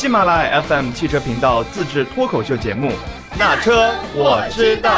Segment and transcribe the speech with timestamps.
[0.00, 2.88] 喜马拉雅 FM 汽车频道自制脱口秀节目
[3.38, 4.90] 《那车我知道》。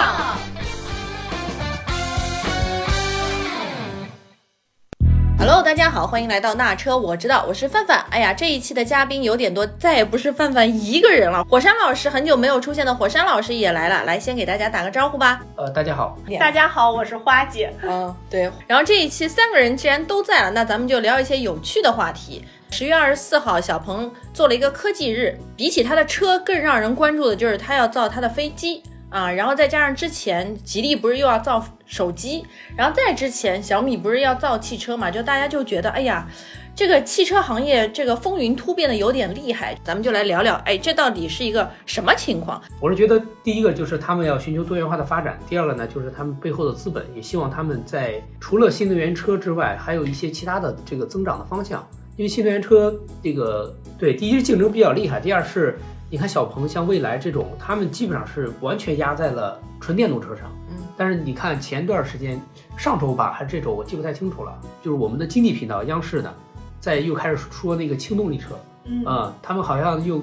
[5.83, 8.07] 家好，欢迎来到那车我知道，我是范范。
[8.09, 11.43] 哎呀，这一期的嘉宾有点多，再也不是范范一个人了。
[11.51, 15.41] 火山老师很久没有出现的火山老师也来了，来先给大家打个招呼吧。
[15.57, 17.75] 呃，大家好，大家好，我是花姐。
[17.83, 18.49] 嗯，对。
[18.69, 22.45] 然后这一期三个人既然都在了，那咱们就聊一些有趣的话题。
[22.71, 28.85] 十月二十四号，小鹏做了一个科技日，比起他的车，更让人关注的就是他要造他的飞机。
[29.13, 32.45] 啊，然后再加上之前吉利不是又要造手机，
[32.75, 36.27] 然后再之前小米不是要造汽车嘛，就大家就觉得，哎呀，
[36.75, 42.59] 这个汽车行业这个风云突变的有点厉害，咱们就来聊聊，哎，这到底是一个什么情况？
[42.81, 51.87] 我是觉得第一个就是他们要寻求多元化的发展，第二个呢就是他们背后的资本也希望他们在除了新能源车之外，还有一些其他的这个增长的方向，
[52.17, 55.79] 因为新能源车这个对，第一是竞争比较厉害，第二是。
[56.13, 60.45] 你看小鹏像蔚来这种，他们基本上是完全压在了纯电动车上。
[60.69, 62.39] 嗯，但是你看前段时间，
[62.77, 64.55] 上周吧还是这周，我记不太清楚了。
[64.83, 66.31] 就是我们的经济频道央视的，
[66.79, 68.55] 在又开始说那个轻动力车。
[68.85, 70.23] 嗯，啊，他们好像又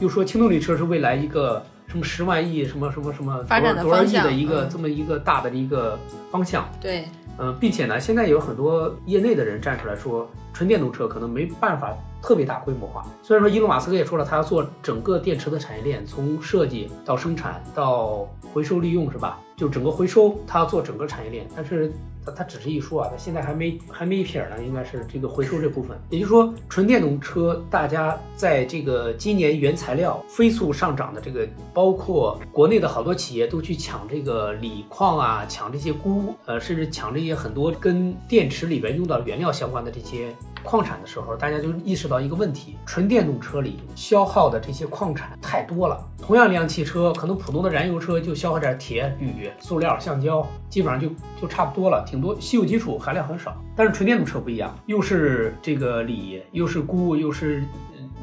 [0.00, 5.98] 又说轻动力车是未来一个什么十万亿什么什么什么发展的多少亿的一个这么一个大的一个
[6.30, 6.66] 方向。
[6.80, 7.04] 对，
[7.38, 11.94] 嗯，并且呢，现在有很多业内的人站出来说，纯电动车可能没办法。
[12.22, 13.02] 特别大规模化。
[13.22, 19.40] 虽然说伊隆马斯克也说了，他要做整个电池的产业链，从设计到生产到回收利用，是吧？
[19.56, 21.48] 就整个回收，他要做整个产业链。
[21.56, 21.90] 但是
[22.24, 25.96] 他他只是一说啊，他现在还没还没一撇呢，应该是这个回收这部分。
[26.10, 40.34] 也就是说，纯电动车，大家在这个今年原材料飞速上涨的这个，包括国内的好多企业都去抢这个锂矿啊，抢这些钴，呃，甚至抢这些很多跟电池里边用到原料相关的这些。
[40.62, 45.98] 矿产的时候，大家就意识到一个问题：纯电动车里消耗的这些矿产太多了。
[46.20, 51.08] 同样一辆汽车，可能普通的燃油车就消耗点铁、铝、塑料、橡胶，基本上就
[51.40, 53.56] 就差不多了，挺多，稀有金属含量很少。
[53.76, 57.62] 但是纯电动车不一样，又是这个锂，又是钴，又是。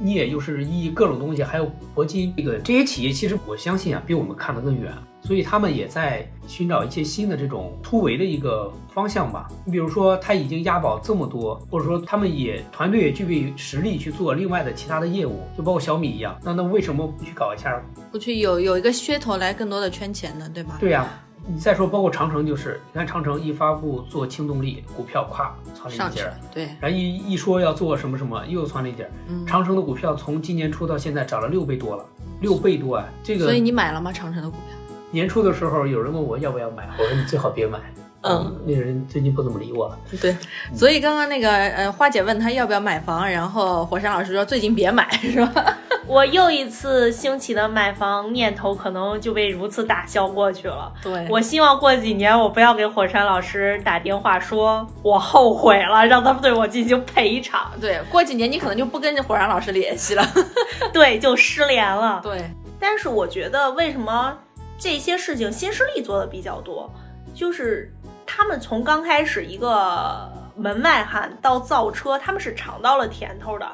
[0.03, 4.93] 镍又是一各种东西，还有铂金，这个这些企业其实我相信啊，比我们看得更远，
[5.23, 9.47] 所以他们也在寻找一些新的这种突围的一个方向吧。
[9.65, 17.81] 你比如说，他已经押宝这么多，或者说他们也团队也具备实力去做另外的其他的业务，就包括小米一样，那那为什么不去搞一下？
[18.11, 20.47] 不去有有一个噱头来更多的圈钱呢？
[20.53, 20.77] 对吧？
[20.79, 21.09] 对呀。
[21.49, 29.09] 你再说，包括长城，就是你看长城一发布做轻动力，股票咵窜了一截儿，对，然后一一说要做什么什么，又窜了一截儿。
[29.45, 32.05] 长城的股票从今年初到现在涨了六倍多了，
[32.41, 33.05] 六倍多啊！
[33.23, 34.11] 这个，所以你买了吗？
[34.11, 34.77] 长城的股票？
[35.09, 37.79] 年初的时候有人问我要不要买，我说你最好别买。
[38.23, 39.97] 嗯，那人最近不怎么理我了。
[40.19, 40.35] 对，
[40.73, 45.77] 所以刚刚那个呃花姐问他要不要买房，然后火山老师说最近别买，是吧？
[46.07, 50.91] 我又一次兴起的买房念头可能就被如此打消过去了。
[51.03, 57.69] 对，我希望过几年我不要给火山老师打电话说我后悔了，让他们对我进行赔偿。
[57.81, 60.23] 对，过几年你可能就不跟火山老师联系了，
[60.93, 62.21] 对，就失联了。
[62.23, 64.37] 对，但是我觉得为什么
[64.79, 66.89] 这些事情新势力做的比较多，
[67.35, 67.93] 就是
[68.25, 73.67] 他们从刚开始一个门外汉到造车，他们是尝到了甜头的。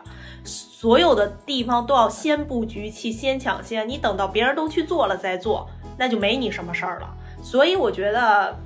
[0.44, 3.88] 所有的地方都要先布局去，先抢先。
[3.88, 5.68] 你等到别人都去做了再做，
[5.98, 7.10] 那就没你什么事儿了。
[7.42, 8.58] 所以我觉得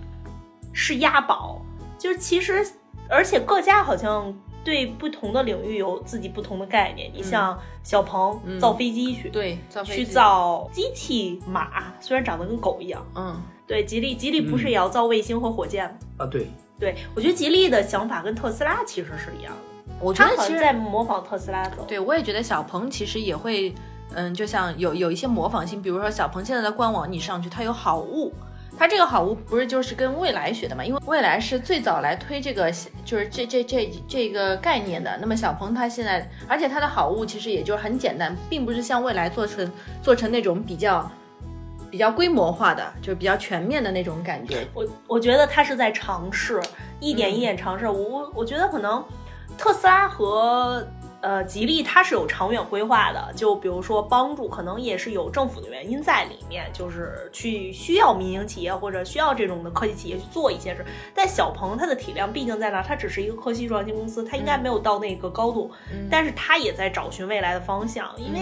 [0.74, 1.62] 是押宝，
[1.98, 2.66] 就是其实，
[3.10, 4.34] 而且各家好像
[4.64, 7.12] 对不同的领域有自己不同的概念。
[7.14, 13.06] 你像小鹏造飞机去，对，造飞机去造机器马，虽然长得跟狗一样。
[13.16, 15.98] 嗯，对，吉利，吉利不是也要造卫星和火箭吗？
[16.18, 16.48] 啊，对，
[16.80, 19.67] 对我觉得吉利的想法跟特斯拉其实是一样的。
[20.00, 23.74] 我觉得其实在模仿特斯拉走，对我也觉得小鹏其实也会，
[24.14, 28.32] 嗯，就像有有一些模仿性，比如说小鹏现在的官网你上去，它有好物，
[28.78, 30.86] 它这个好物不是就是跟蔚来学的嘛？
[30.86, 32.72] 因为蔚来是最早来推这个，
[33.04, 35.18] 就是这这这这个概念的。
[35.20, 39.72] 那么小鹏它现在，而且它的好物其实也就是很简单，并不是像蔚来做成
[40.04, 41.10] 做成那种比较
[41.90, 44.68] 比较规模化的，就是比较全面的那种感觉。
[44.76, 46.62] 我我觉得它是在尝试，
[47.00, 47.88] 一点一点尝试。
[47.88, 49.04] 我我觉得可能。
[49.58, 50.86] 特斯拉和
[51.22, 53.34] 呃吉利，它是有长远规划的。
[53.36, 60.86] 就比如说帮助，可能也是有政府的原因在里面，就是去需要民营企业或者需要这种的科技企业去做一些事。
[61.14, 65.72] 但小鹏它的体量毕竟在那，它只是一个科技创新公司，它应该没有到那个高度。
[66.10, 68.40] 但是它也在找寻未来的方向，因为。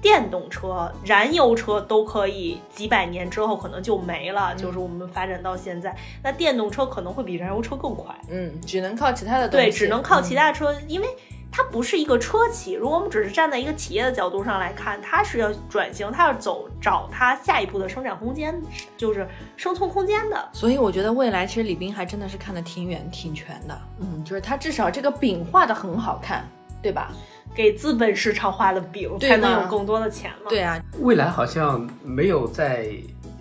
[0.00, 8.14] 电动车、燃油车都可以几百年之后可能就没了，就是我们发展到现在，那电动车可能会比燃油车更快。
[8.30, 9.66] 嗯，只能靠其他的东西。
[9.66, 11.06] 对，只能靠其他车，因为
[11.52, 12.72] 它不是一个车企。
[12.72, 18.58] 如果我们只是站在一个企业的角度上来看，它是要转型，它要走找它下一步的生产空间，
[18.96, 20.48] 就是生存空间的。
[20.52, 26.44] 所以我觉得未来其实李斌还真的是看得挺远挺全的，嗯，就是他至少这个饼画的很好看，
[26.82, 27.12] 对吧？
[27.54, 30.48] 给资本市场画的饼，才能有更多的钱嘛。
[30.48, 32.92] 对啊，未来好像没有在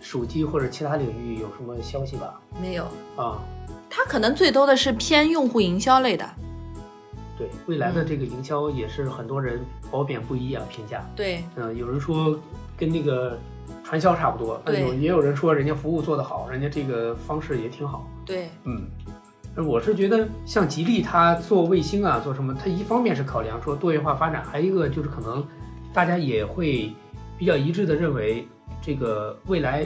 [0.01, 2.39] 手机或者其他领域有什么消息吧？
[2.59, 3.39] 没有，啊，
[3.89, 6.27] 他可能最多的是偏用户营销类的，
[7.38, 11.06] 对，未来的这个营销也是很多人褒贬不一啊，评价。
[11.15, 12.38] 对，嗯，有人说
[12.75, 13.38] 跟那个
[13.83, 18.07] 传销差不多，对有也有人说人家服务做得好，人家这个方式也挺好。
[18.25, 19.19] 对，嗯，而
[19.62, 25.46] 我是觉得像吉利它做卫星啊，做什么，它一方面是考量说多元化发展，还有一个就是可能
[25.94, 26.94] 大家也会
[27.38, 28.48] 比较一致的认为，
[28.82, 29.86] 这个未来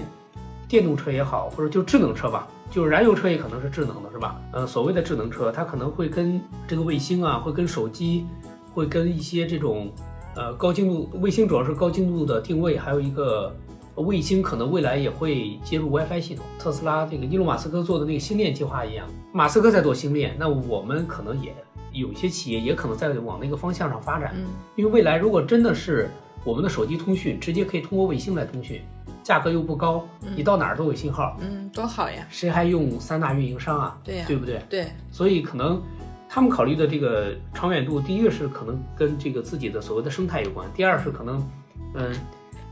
[0.67, 4.39] 电动车也好，或者就智能车吧，就是燃油车也可能是智能的，是吧？
[4.51, 8.25] 呃，所谓的智能车，它可能会跟这个卫星啊，会跟手机，
[8.73, 9.91] 会跟一些这种
[10.35, 13.55] 呃高精度卫星，主要是高精度的定位，还有一个
[13.95, 16.45] 卫星可能未来也会接入 WiFi 系统。
[16.57, 21.53] 特斯拉这个伊隆马斯克做的那个星链计划一样，马斯克在做星链，那我们可能也
[21.91, 24.33] 有一些企业也可能在往那个方向上发展。
[24.35, 24.45] 嗯，
[24.75, 26.09] 因为未来如果真的是
[26.43, 28.81] 我们的手机通讯直接可以通过卫星来通讯，
[29.21, 30.05] 价格又不高，
[30.35, 33.97] 你到哪儿都有信号，嗯，多好呀，谁还用三大运营商啊？
[34.03, 34.61] 对呀对不对？
[34.69, 35.81] 对，所以可能
[36.27, 41.49] 他们考虑的这个长远度，第一个是可能跟这个自己的所谓的生态有关，第二是可能，
[41.93, 42.11] 嗯，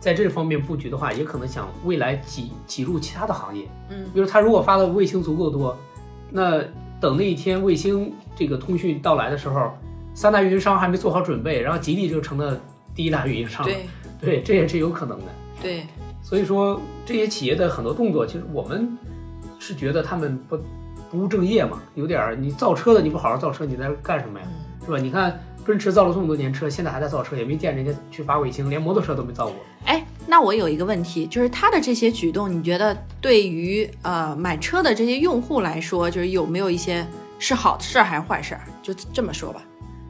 [0.02, 3.66] 在这方面布局的话，也可能想未来挤挤入其他的行业。
[3.90, 5.78] 嗯比如他如果发的卫星足够多，
[6.32, 6.60] 那
[7.00, 9.72] 等那一天卫星这个通讯到来的时候，
[10.16, 12.60] 三大运营商还没做好准备，然后吉利就成了
[12.96, 13.72] 第一大运营商了。
[14.20, 15.26] 对对，这也是有可能的。
[15.62, 15.86] 对，
[16.24, 18.98] 所以说这些企业的很多动作，其实我们
[19.60, 20.58] 是觉得他们不
[21.12, 24.46] 不务正业嘛，有点儿你造车的你不好好造车，你在这干什么呀？
[24.50, 24.98] 嗯是吧？
[24.98, 29.56] 你看奔驰造了这么多年车，现在还在造车，也没见人家去发卫星，连摩托车都没造过。
[29.86, 37.06] 哎，那我有一个问题，就是他的这些举动，你觉得对于呃买车的这些用户来说，就是有没有一些
[37.38, 38.62] 是好事儿还是坏事儿？
[38.82, 39.62] 就这么说吧，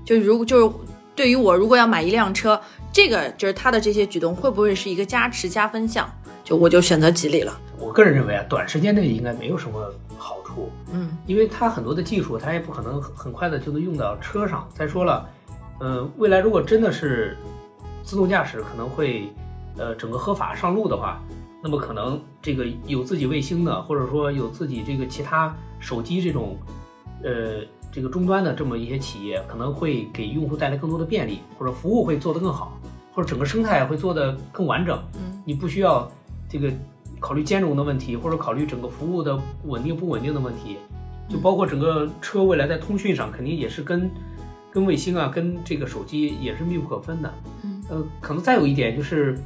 [0.05, 0.75] 就如果就是
[1.15, 2.59] 对于我如果要买一辆车，
[2.93, 6.09] 这个就是他的这些举动会不会是一个加持加分项？
[6.43, 7.59] 就我就选择吉利了。
[7.81, 14.67] 我个人认为啊，短时间内应该没有什么好处，嗯因为它很多的技术，它也不可能很很快的就能用到车上。
[14.73, 15.27] 再说了，
[15.79, 17.35] 呃，未来如果真的是
[18.03, 19.33] 自动驾驶可能会，
[19.77, 21.19] 呃，整个合法上路的话，
[21.63, 26.55] 那么可能这个有自己卫星的，或者说有自己这个其他手机这种，
[27.23, 32.77] 呃，这个终端的这么一些企业，可能会给用户带来更多的便利，或者服务会做得更好，
[33.13, 35.01] 或者整个生态会做得更完整。
[35.15, 36.07] 嗯你不需要
[36.47, 36.71] 这个
[37.21, 40.77] 考虑兼容的问题，或者考虑整个服务的稳定不稳定的问题，
[41.29, 44.09] 就包括整个车未来在通讯上肯定也是跟
[44.71, 47.33] 跟卫星啊，跟这个手机也是密不可分的。
[47.63, 47.81] 嗯。
[47.89, 49.37] 呃，可能再有一点就是，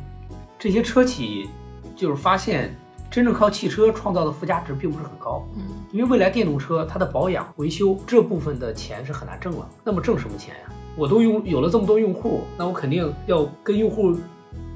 [0.57, 1.49] 这些车企
[1.95, 2.73] 就是发现
[3.11, 5.63] 真正靠汽车创造的附加值并不是很高，嗯。
[5.91, 10.73] 因为未来电动车它的保养维修这部分的钱是很难挣了，那么挣什么钱呀？
[10.97, 14.15] 我都用有了这么多用户，那我肯定要跟用户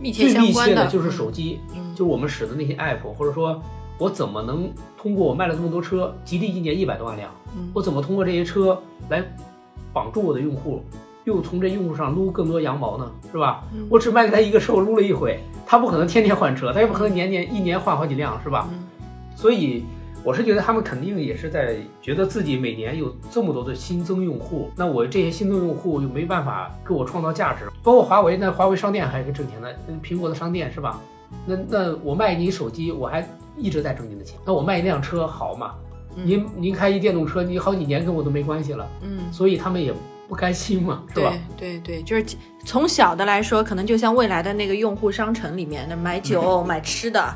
[0.01, 3.61] 密切相关的切的就是手机，嗯就是我们使的那些 app，或者说
[3.97, 9.21] 我怎么能通过我卖了这么多车，吉利一年一百多万辆，嗯我怎么通过这些车来
[9.91, 10.81] 绑住我的用户，
[11.25, 13.11] 又从这用户上撸更多羊毛呢？
[13.33, 13.65] 是吧？
[13.73, 18.69] 嗯我只卖给他一个车，我撸了一回，他不可能天天换车，他也不可能年年一年换好几辆，是吧？
[18.71, 18.79] 嗯
[19.35, 19.83] 所以
[20.23, 31.01] 我是觉得他们肯定也是在觉得自己每年有这么多的新增用户，那我这些新增用户又没办法给我创造价值，包括华为，那华为商店还是挣钱的，那苹果的商店是吧？
[31.45, 35.73] 那那我卖你手机，我还一直在挣您的钱，那我卖一辆车好嘛？
[36.15, 39.19] 嗯您您开一电动车，你好几年跟我都没关系了，嗯。
[39.31, 39.93] 所以他们也
[40.27, 41.33] 不甘心嘛，是吧？
[41.55, 42.25] 对对对，就是
[42.65, 47.33] 从小的来说，可能就像未来的那个用户商城里面的买酒、 买吃的、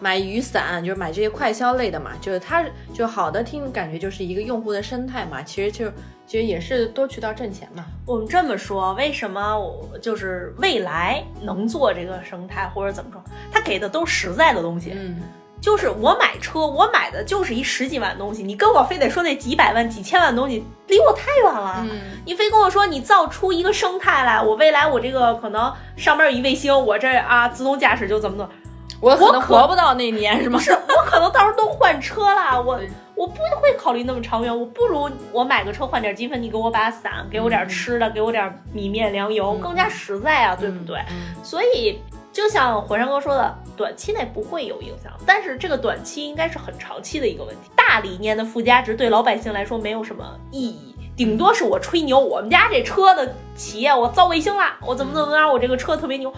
[0.00, 2.12] 买雨伞，就是买这些快消类的嘛。
[2.20, 5.90] 就是它就好的听感觉就是一个用户的生态嘛，其实就
[6.26, 7.84] 其实也是多渠道挣钱嘛。
[8.04, 13.22] 我们这么说，为什么我就是未来能做这个生态，或者怎么说？
[13.52, 15.20] 他给的都是实在的东西，嗯
[15.58, 21.84] 就是我买车，我买的就是一十几万东西，你跟我非得说那几百万、几千万东西，离我太远了。
[21.90, 28.52] 嗯你非跟我说你造出一个生态来，我未来我这个可能上面有一卫星，我这啊自动驾驶就怎么怎么，
[29.00, 30.58] 我可能我活不到那年是吗？
[30.58, 32.80] 不是我可能到时候都换车了，我
[33.14, 40.98] 我不会考虑那么长远，我不如我买个车换点积分，你给我把伞，给我点吃的，给我点米面粮油，嗯更加实在啊，对不对？
[41.10, 42.00] 嗯所以
[42.32, 47.70] 就像火山哥说的，短期内不会有影响，但是这个短期应该是很长期的一个问题。
[47.76, 56.32] 大理念的附加值对老百姓来说没有什么意义，顶多是我吹牛，我们家这车的企业我造卫星啦，我怎么怎么样，我这个车特别牛。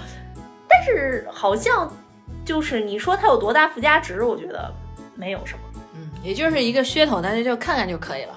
[0.69, 1.91] 但是好像
[2.49, 4.73] 就是你说它有多大附加值，我觉得
[5.15, 5.61] 没有什么。
[5.95, 8.35] 嗯，也就是一个噱头，大家就看看就可以了。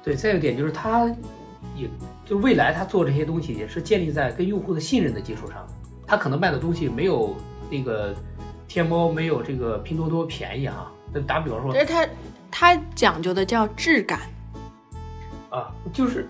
[0.00, 1.12] 对，再有一点就是它
[1.74, 1.90] 也
[2.24, 5.66] 就未来它做这些东西也是建立在跟用户的信任的基础上，
[6.06, 7.34] 它可能卖的东西没有
[7.68, 8.14] 那个
[8.68, 10.88] 天猫没有这个拼多多便宜哈。
[11.12, 12.08] 那打比方说但是它
[12.48, 14.20] 它讲究的叫质感，
[15.50, 16.28] 啊，就是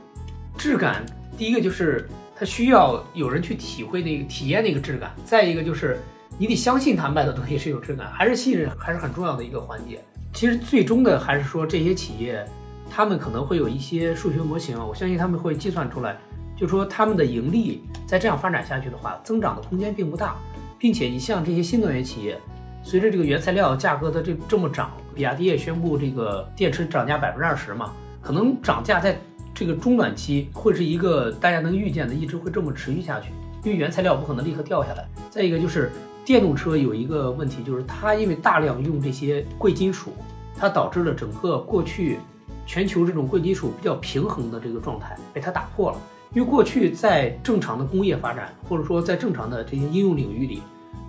[0.56, 1.04] 质感，
[1.36, 2.08] 第一个就是
[2.42, 6.00] 它需要有人去体会那个体验那个质感，再一个就是
[6.36, 10.02] 你得相信他卖的东西是有质感，还是信任还是很重要的一个环节。
[10.32, 12.44] 其实最终的还是说这些企业，
[12.90, 16.18] 他们可能会有一些数学模型，我相信他们会计算出来，
[16.56, 20.34] 就说他们的盈利在这样发展下去的话，增长的空间并不大，
[20.80, 22.36] 并且你像这些新能源企业，
[22.82, 29.16] 随着这个原材料价格的这这么涨，比亚迪也宣布这个电池涨价百分之二十嘛，可能涨价在
[29.62, 33.28] 这个中短期会是一个大家能预见的，一直会这么持续下去，
[33.62, 35.06] 因为原材料不可能立刻掉下来。
[35.30, 35.92] 再一个就是
[36.24, 40.14] 电动车有一个问题，就是它因为大量用这些贵金属，
[40.56, 42.18] 它导致了整个过去
[42.66, 45.98] 全球这种贵金属比较平衡的这个状态被它打破了。
[46.34, 50.60] 因为过去在正常的工业发展，或者说在正常的这些应用领域里，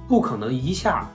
[0.08, 1.10] 不可能一下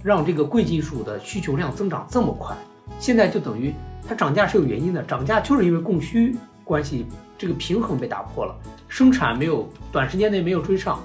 [0.00, 2.56] 让这个贵金属的需求量增长这么快。
[3.00, 3.74] 现在就等于
[4.06, 7.06] 它涨价是有原因的，涨价就是因为供需关系
[7.38, 8.56] 这个平衡被打破了，
[8.88, 10.98] 生产没有短时间内没有追上，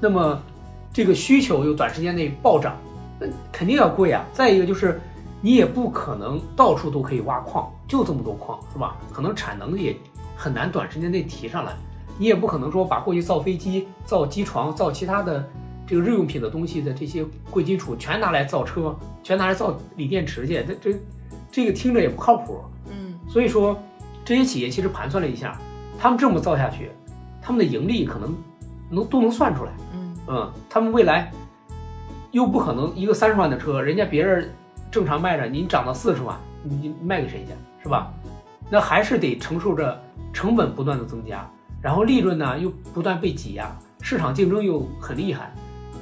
[0.00, 0.40] 那么
[0.92, 2.76] 这个需求又短时间内暴涨，
[3.18, 4.24] 那肯定要贵啊。
[4.32, 5.00] 再一个就是
[5.40, 8.96] 你也不可能到处都可以挖矿，就这么多矿是吧？
[9.12, 9.96] 可能产能也
[10.36, 11.72] 很难短时间内提上来，
[12.18, 15.48] 你也不可能说把过去造飞机、造机床、造其他的
[15.86, 20.98] 这个日用品的东西的这些贵金属全拿来造车，全拿来造锂电池去，这这
[21.50, 22.60] 这个听着也不靠谱。
[22.90, 23.78] 嗯，所以说，
[24.26, 25.56] 这些企业其实盘算了一下，
[25.96, 26.90] 他们这么造下去，
[27.40, 28.34] 他们的盈利可能
[28.90, 29.70] 能都能算出来。
[29.94, 31.30] 嗯嗯，他们未来
[32.32, 34.52] 又不可能一个三十万的车，人家别人
[34.90, 37.52] 正常卖着，你涨到四十万，你卖给谁去，
[37.84, 38.12] 是吧？
[38.68, 40.02] 那还是得承受着
[40.32, 41.48] 成本不断的增加，
[41.80, 45.54] 然后利润呢又不断被挤压，市场竞争又很厉害，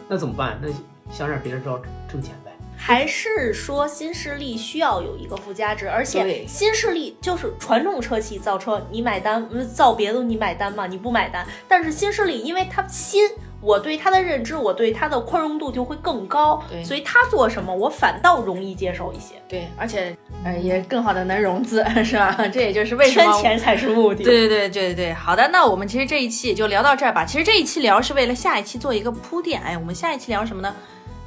[0.09, 0.59] 那怎么办？
[0.63, 0.69] 那
[1.13, 1.79] 想点别的招
[2.09, 2.44] 挣钱呗。
[2.87, 10.87] 还是说新势力需要有一个附加值，而且新势力就是传统车企造车，你买单，嗯造别的你买单吗？
[10.87, 11.47] 你不买单。
[11.67, 13.27] 但是新势力因为它新，
[13.63, 19.37] 我对它的认知，我对它的宽容度就会更高，所以它做什么我反倒容易接受一些。
[19.49, 20.15] 对，而且
[20.45, 22.37] 呃也更好的能融资，是吧？
[22.53, 24.23] 这也就是为什么圈钱才是目的。
[24.23, 27.25] 对对对对对，好的，那我们其实这一期也就聊到这儿吧。
[27.25, 29.63] 其实这一期聊是为了下一期做一个铺垫。
[29.63, 30.75] 哎，我们下一期聊什么呢？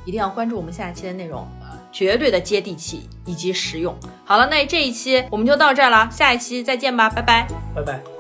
[0.08, 1.46] 一定要关注我们下一期的内容，
[1.92, 3.94] 绝对的接地气以及实用。
[4.24, 7.46] 好了，那这一期我们就到这儿了，下一期再见吧，拜拜。
[7.76, 8.17] 拜拜。